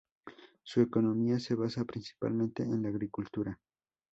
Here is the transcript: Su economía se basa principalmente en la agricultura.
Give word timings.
Su 0.63 0.81
economía 0.81 1.39
se 1.39 1.53
basa 1.53 1.85
principalmente 1.85 2.63
en 2.63 2.81
la 2.81 2.89
agricultura. 2.89 3.59